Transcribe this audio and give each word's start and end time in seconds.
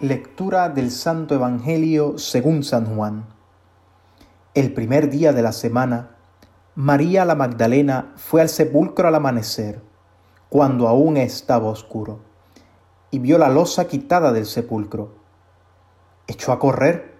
Lectura 0.00 0.68
del 0.68 0.90
Santo 0.90 1.34
Evangelio 1.34 2.18
según 2.18 2.64
San 2.64 2.84
Juan. 2.84 3.24
El 4.52 4.74
primer 4.74 5.08
día 5.08 5.32
de 5.32 5.40
la 5.40 5.52
semana, 5.52 6.18
María 6.74 7.24
la 7.24 7.34
Magdalena 7.34 8.12
fue 8.16 8.42
al 8.42 8.50
sepulcro 8.50 9.08
al 9.08 9.14
amanecer, 9.14 9.80
cuando 10.50 10.86
aún 10.86 11.16
estaba 11.16 11.68
oscuro, 11.68 12.18
y 13.10 13.20
vio 13.20 13.38
la 13.38 13.48
losa 13.48 13.86
quitada 13.86 14.34
del 14.34 14.44
sepulcro. 14.44 15.14
Echó 16.26 16.52
a 16.52 16.58
correr 16.58 17.14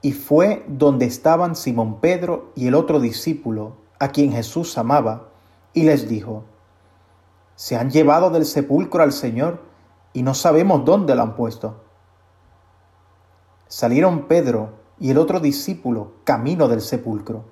y 0.00 0.12
fue 0.12 0.64
donde 0.68 1.04
estaban 1.04 1.54
Simón 1.54 2.00
Pedro 2.00 2.50
y 2.54 2.66
el 2.66 2.76
otro 2.76 2.98
discípulo, 2.98 3.76
a 3.98 4.08
quien 4.08 4.32
Jesús 4.32 4.78
amaba, 4.78 5.28
y 5.74 5.82
les 5.82 6.08
dijo, 6.08 6.44
Se 7.56 7.76
han 7.76 7.90
llevado 7.90 8.30
del 8.30 8.46
sepulcro 8.46 9.02
al 9.02 9.12
Señor 9.12 9.60
y 10.14 10.22
no 10.22 10.32
sabemos 10.32 10.82
dónde 10.86 11.14
lo 11.14 11.20
han 11.20 11.36
puesto. 11.36 11.82
Salieron 13.68 14.28
Pedro 14.28 14.74
y 15.00 15.10
el 15.10 15.18
otro 15.18 15.40
discípulo 15.40 16.12
camino 16.22 16.68
del 16.68 16.80
sepulcro. 16.80 17.44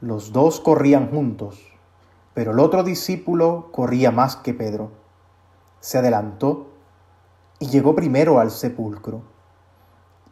Los 0.00 0.32
dos 0.32 0.60
corrían 0.60 1.10
juntos, 1.10 1.58
pero 2.32 2.52
el 2.52 2.60
otro 2.60 2.84
discípulo 2.84 3.70
corría 3.72 4.12
más 4.12 4.36
que 4.36 4.54
Pedro. 4.54 4.92
Se 5.80 5.98
adelantó 5.98 6.68
y 7.58 7.66
llegó 7.66 7.96
primero 7.96 8.38
al 8.38 8.52
sepulcro, 8.52 9.22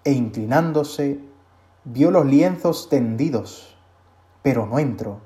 e 0.05 0.13
inclinándose, 0.13 1.25
vio 1.83 2.13
los 2.13 2.25
lienzos 2.25 2.89
tendidos, 2.89 3.77
pero 4.43 4.65
no 4.65 4.79
entró. 4.79 5.19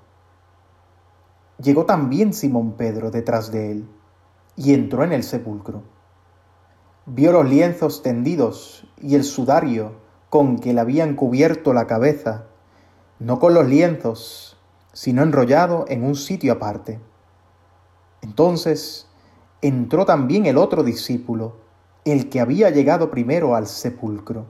Llegó 1.58 1.84
también 1.84 2.32
Simón 2.32 2.72
Pedro 2.78 3.10
detrás 3.10 3.52
de 3.52 3.70
él, 3.70 3.88
y 4.56 4.72
entró 4.72 5.04
en 5.04 5.12
el 5.12 5.22
sepulcro 5.22 5.82
vio 7.06 7.32
los 7.32 7.48
lienzos 7.48 8.02
tendidos 8.02 8.86
y 9.00 9.16
el 9.16 9.24
sudario 9.24 9.92
con 10.30 10.58
que 10.58 10.72
le 10.72 10.80
habían 10.80 11.16
cubierto 11.16 11.72
la 11.72 11.86
cabeza, 11.86 12.44
no 13.18 13.38
con 13.38 13.54
los 13.54 13.66
lienzos, 13.66 14.56
sino 14.92 15.22
enrollado 15.22 15.84
en 15.88 16.04
un 16.04 16.14
sitio 16.14 16.52
aparte. 16.52 17.00
Entonces 18.20 19.08
entró 19.62 20.06
también 20.06 20.46
el 20.46 20.56
otro 20.56 20.84
discípulo, 20.84 21.56
el 22.04 22.28
que 22.28 22.40
había 22.40 22.70
llegado 22.70 23.10
primero 23.10 23.54
al 23.56 23.66
sepulcro. 23.66 24.46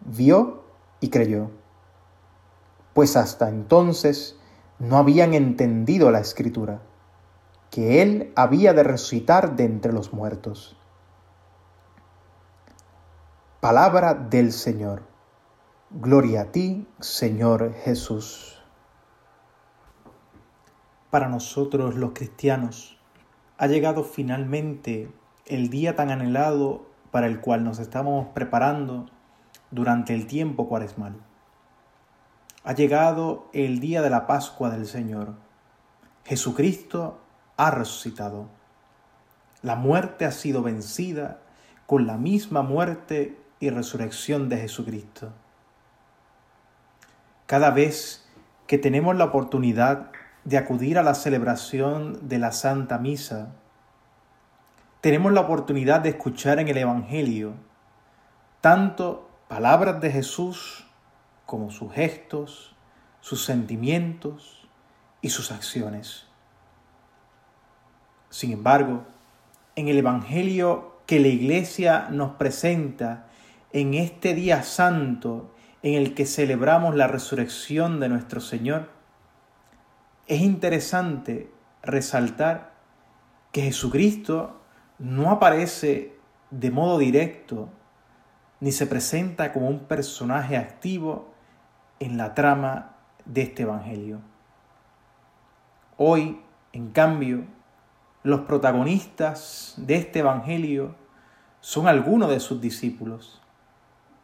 Vio 0.00 0.64
y 1.00 1.08
creyó, 1.08 1.50
pues 2.92 3.16
hasta 3.16 3.48
entonces 3.48 4.36
no 4.78 4.98
habían 4.98 5.32
entendido 5.32 6.10
la 6.10 6.20
escritura, 6.20 6.82
que 7.70 8.02
él 8.02 8.32
había 8.36 8.74
de 8.74 8.82
resucitar 8.82 9.56
de 9.56 9.64
entre 9.64 9.92
los 9.92 10.12
muertos. 10.12 10.76
Palabra 13.62 14.14
del 14.14 14.50
Señor. 14.50 15.04
Gloria 15.88 16.40
a 16.40 16.44
ti, 16.46 16.88
Señor 16.98 17.72
Jesús. 17.84 18.60
Para 21.10 21.28
nosotros 21.28 21.94
los 21.94 22.10
cristianos 22.10 22.98
ha 23.58 23.68
llegado 23.68 24.02
finalmente 24.02 25.12
el 25.46 25.70
día 25.70 25.94
tan 25.94 26.10
anhelado 26.10 26.86
para 27.12 27.28
el 27.28 27.40
cual 27.40 27.62
nos 27.62 27.78
estamos 27.78 28.26
preparando 28.34 29.06
durante 29.70 30.12
el 30.12 30.26
tiempo 30.26 30.68
cuaresmal. 30.68 31.14
Ha 32.64 32.72
llegado 32.72 33.46
el 33.52 33.78
día 33.78 34.02
de 34.02 34.10
la 34.10 34.26
Pascua 34.26 34.70
del 34.70 34.88
Señor. 34.88 35.34
Jesucristo 36.24 37.20
ha 37.56 37.70
resucitado. 37.70 38.48
La 39.62 39.76
muerte 39.76 40.24
ha 40.24 40.32
sido 40.32 40.64
vencida 40.64 41.38
con 41.86 42.08
la 42.08 42.16
misma 42.16 42.62
muerte 42.62 43.38
y 43.62 43.70
resurrección 43.70 44.48
de 44.48 44.56
Jesucristo. 44.56 45.32
Cada 47.46 47.70
vez 47.70 48.28
que 48.66 48.76
tenemos 48.76 49.14
la 49.14 49.26
oportunidad 49.26 50.10
de 50.42 50.58
acudir 50.58 50.98
a 50.98 51.04
la 51.04 51.14
celebración 51.14 52.28
de 52.28 52.40
la 52.40 52.50
Santa 52.50 52.98
Misa, 52.98 53.52
tenemos 55.00 55.32
la 55.32 55.42
oportunidad 55.42 56.00
de 56.00 56.08
escuchar 56.08 56.58
en 56.58 56.66
el 56.66 56.76
Evangelio 56.76 57.54
tanto 58.60 59.30
palabras 59.46 60.00
de 60.00 60.10
Jesús 60.10 60.88
como 61.46 61.70
sus 61.70 61.92
gestos, 61.92 62.74
sus 63.20 63.44
sentimientos 63.44 64.68
y 65.20 65.30
sus 65.30 65.52
acciones. 65.52 66.26
Sin 68.28 68.50
embargo, 68.50 69.04
en 69.76 69.86
el 69.86 69.98
Evangelio 69.98 70.96
que 71.06 71.20
la 71.20 71.28
Iglesia 71.28 72.08
nos 72.10 72.32
presenta 72.32 73.28
en 73.72 73.94
este 73.94 74.34
día 74.34 74.62
santo 74.62 75.54
en 75.82 75.94
el 75.94 76.14
que 76.14 76.26
celebramos 76.26 76.94
la 76.94 77.08
resurrección 77.08 78.00
de 78.00 78.08
nuestro 78.08 78.40
Señor, 78.40 78.90
es 80.26 80.40
interesante 80.40 81.50
resaltar 81.82 82.72
que 83.50 83.62
Jesucristo 83.62 84.60
no 84.98 85.30
aparece 85.30 86.16
de 86.50 86.70
modo 86.70 86.98
directo 86.98 87.68
ni 88.60 88.70
se 88.70 88.86
presenta 88.86 89.52
como 89.52 89.68
un 89.68 89.80
personaje 89.80 90.56
activo 90.56 91.34
en 91.98 92.16
la 92.16 92.34
trama 92.34 92.94
de 93.24 93.42
este 93.42 93.64
Evangelio. 93.64 94.20
Hoy, 95.96 96.40
en 96.72 96.90
cambio, 96.92 97.44
los 98.22 98.42
protagonistas 98.42 99.74
de 99.76 99.96
este 99.96 100.20
Evangelio 100.20 100.94
son 101.60 101.88
algunos 101.88 102.30
de 102.30 102.38
sus 102.38 102.60
discípulos. 102.60 103.41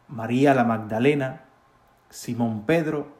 María 0.09 0.55
la 0.55 0.63
Magdalena, 0.63 1.45
Simón 2.09 2.65
Pedro 2.65 3.13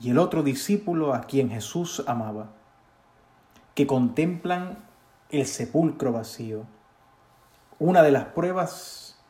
y 0.00 0.10
el 0.10 0.18
otro 0.18 0.42
discípulo 0.42 1.14
a 1.14 1.22
quien 1.22 1.50
Jesús 1.50 2.02
amaba, 2.06 2.50
que 3.74 3.86
contemplan 3.86 4.84
el 5.30 5.46
sepulcro 5.46 6.12
vacío, 6.12 6.66
una 7.78 8.02
de 8.02 8.10
las 8.10 8.24
pruebas 8.26 9.20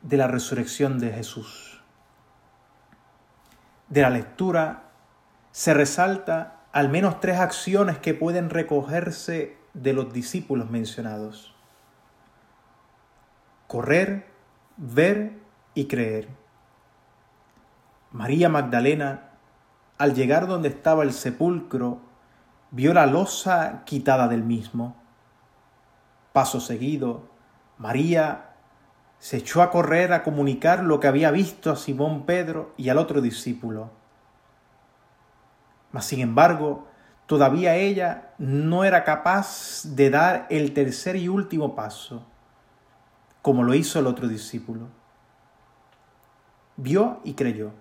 de 0.00 0.16
la 0.16 0.26
resurrección 0.26 0.98
de 0.98 1.12
Jesús. 1.12 1.82
De 3.88 4.00
la 4.00 4.10
lectura 4.10 4.84
se 5.52 5.74
resalta 5.74 6.60
al 6.72 6.88
menos 6.88 7.20
tres 7.20 7.38
acciones 7.38 7.98
que 7.98 8.14
pueden 8.14 8.50
recogerse 8.50 9.58
de 9.74 9.92
los 9.92 10.12
discípulos 10.12 10.70
mencionados. 10.70 11.54
Correr, 13.66 14.30
ver 14.76 15.45
y 15.76 15.84
creer. 15.84 16.26
María 18.10 18.48
Magdalena, 18.48 19.30
al 19.98 20.14
llegar 20.14 20.48
donde 20.48 20.70
estaba 20.70 21.04
el 21.04 21.12
sepulcro, 21.12 22.00
vio 22.70 22.94
la 22.94 23.06
losa 23.06 23.82
quitada 23.84 24.26
del 24.26 24.42
mismo. 24.42 24.96
Paso 26.32 26.60
seguido, 26.60 27.28
María 27.76 28.54
se 29.18 29.36
echó 29.36 29.60
a 29.60 29.70
correr 29.70 30.14
a 30.14 30.22
comunicar 30.22 30.82
lo 30.82 30.98
que 30.98 31.08
había 31.08 31.30
visto 31.30 31.70
a 31.70 31.76
Simón 31.76 32.24
Pedro 32.24 32.72
y 32.78 32.88
al 32.88 32.96
otro 32.96 33.20
discípulo. 33.20 33.90
Mas 35.92 36.06
sin 36.06 36.20
embargo, 36.20 36.88
todavía 37.26 37.76
ella 37.76 38.30
no 38.38 38.84
era 38.84 39.04
capaz 39.04 39.82
de 39.84 40.08
dar 40.08 40.46
el 40.48 40.72
tercer 40.72 41.16
y 41.16 41.28
último 41.28 41.74
paso, 41.74 42.24
como 43.42 43.62
lo 43.62 43.74
hizo 43.74 43.98
el 43.98 44.06
otro 44.06 44.26
discípulo 44.26 44.88
vio 46.76 47.20
y 47.24 47.34
creyó. 47.34 47.72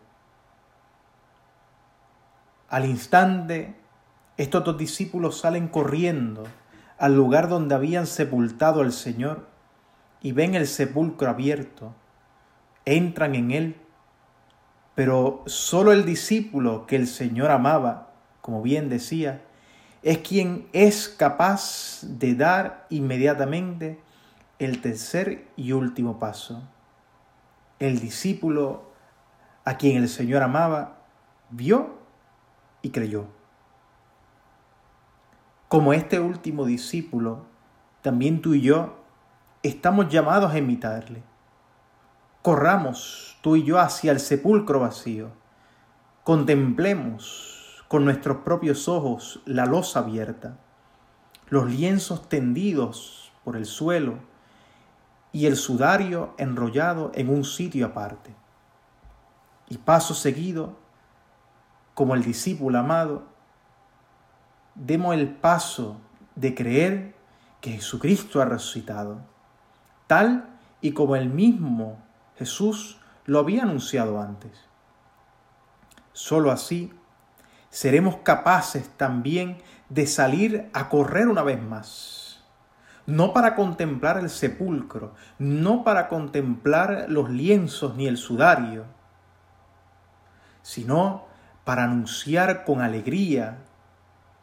Al 2.69 2.85
instante, 2.85 3.75
estos 4.37 4.63
dos 4.63 4.77
discípulos 4.77 5.39
salen 5.39 5.67
corriendo 5.67 6.43
al 6.97 7.15
lugar 7.15 7.49
donde 7.49 7.75
habían 7.75 8.07
sepultado 8.07 8.81
al 8.81 8.91
Señor 8.91 9.47
y 10.21 10.31
ven 10.31 10.55
el 10.55 10.67
sepulcro 10.67 11.29
abierto. 11.29 11.93
Entran 12.85 13.35
en 13.35 13.51
él, 13.51 13.75
pero 14.95 15.43
solo 15.45 15.91
el 15.91 16.05
discípulo 16.05 16.85
que 16.85 16.95
el 16.95 17.07
Señor 17.07 17.51
amaba, 17.51 18.11
como 18.41 18.61
bien 18.61 18.89
decía, 18.89 19.41
es 20.03 20.19
quien 20.19 20.67
es 20.71 21.09
capaz 21.09 22.01
de 22.03 22.35
dar 22.35 22.85
inmediatamente 22.89 23.99
el 24.59 24.81
tercer 24.81 25.47
y 25.57 25.71
último 25.71 26.19
paso 26.19 26.63
el 27.85 27.99
discípulo 27.99 28.91
a 29.63 29.77
quien 29.77 29.97
el 29.97 30.09
Señor 30.09 30.43
amaba 30.43 30.97
vio 31.49 31.97
y 32.81 32.89
creyó. 32.91 33.25
Como 35.67 35.93
este 35.93 36.19
último 36.19 36.65
discípulo, 36.65 37.45
también 38.01 38.41
tú 38.41 38.53
y 38.53 38.61
yo 38.61 38.97
estamos 39.63 40.09
llamados 40.09 40.51
a 40.51 40.57
imitarle. 40.59 41.23
Corramos 42.41 43.39
tú 43.41 43.55
y 43.55 43.63
yo 43.63 43.79
hacia 43.79 44.11
el 44.11 44.19
sepulcro 44.19 44.79
vacío. 44.79 45.31
Contemplemos 46.23 47.83
con 47.87 48.05
nuestros 48.05 48.37
propios 48.37 48.87
ojos 48.87 49.41
la 49.45 49.65
losa 49.65 49.99
abierta, 49.99 50.57
los 51.49 51.69
lienzos 51.69 52.29
tendidos 52.29 53.31
por 53.43 53.55
el 53.55 53.65
suelo, 53.65 54.19
y 55.35 55.47
el 55.47 55.57
sudario 55.57 56.33
enrollado 56.37 57.11
en 57.13 57.27
un 57.27 57.43
sitio 57.43 57.87
aparte. 57.87 58.33
Y 59.67 59.79
paso 59.79 60.13
seguido, 60.13 60.77
como 61.93 62.15
el 62.15 62.23
discípulo 62.23 62.79
amado, 62.79 63.23
demos 64.75 65.13
el 65.13 65.27
paso 65.27 65.97
de 66.35 66.55
creer 66.55 67.15
que 67.59 67.71
Jesucristo 67.71 68.41
ha 68.41 68.45
resucitado, 68.45 69.19
tal 70.07 70.47
y 70.79 70.93
como 70.93 71.17
el 71.17 71.27
mismo 71.27 71.97
Jesús 72.37 73.01
lo 73.25 73.39
había 73.39 73.63
anunciado 73.63 74.21
antes. 74.21 74.53
Solo 76.13 76.49
así 76.49 76.93
seremos 77.69 78.19
capaces 78.23 78.87
también 78.95 79.57
de 79.89 80.07
salir 80.07 80.69
a 80.71 80.87
correr 80.87 81.27
una 81.27 81.43
vez 81.43 81.61
más 81.61 82.24
no 83.05 83.33
para 83.33 83.55
contemplar 83.55 84.17
el 84.17 84.29
sepulcro, 84.29 85.13
no 85.37 85.83
para 85.83 86.07
contemplar 86.07 87.05
los 87.07 87.29
lienzos 87.29 87.95
ni 87.95 88.07
el 88.07 88.17
sudario, 88.17 88.85
sino 90.61 91.25
para 91.63 91.83
anunciar 91.83 92.63
con 92.63 92.81
alegría, 92.81 93.59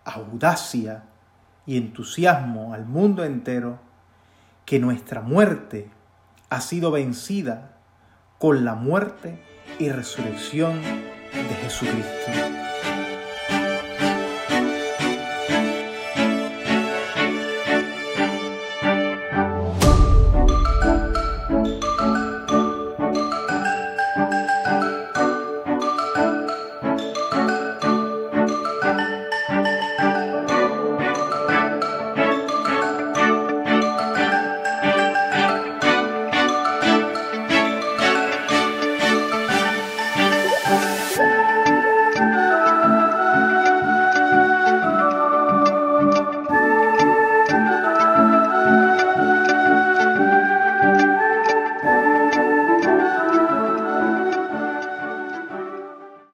audacia 0.05 1.05
y 1.67 1.77
entusiasmo 1.77 2.75
al 2.75 2.87
mundo 2.87 3.25
entero 3.25 3.79
que 4.65 4.79
nuestra 4.79 5.21
muerte 5.21 5.91
ha 6.51 6.61
sido 6.61 6.91
vencida 6.91 7.73
con 8.39 8.65
la 8.65 8.75
muerte 8.75 9.43
y 9.79 9.89
resurrección 9.89 10.81
de 10.83 11.55
Jesucristo. 11.63 12.33